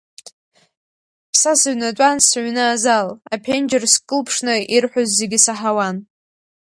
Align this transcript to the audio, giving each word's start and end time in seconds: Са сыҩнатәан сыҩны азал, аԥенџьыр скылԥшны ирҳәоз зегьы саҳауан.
Са 1.39 1.51
сыҩнатәан 1.59 2.17
сыҩны 2.27 2.63
азал, 2.73 3.07
аԥенџьыр 3.33 3.83
скылԥшны 3.93 4.55
ирҳәоз 4.75 5.09
зегьы 5.19 5.39
саҳауан. 5.45 5.97